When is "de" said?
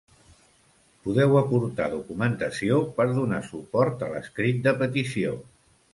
4.69-4.75